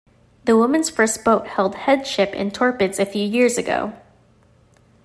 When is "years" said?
3.23-3.55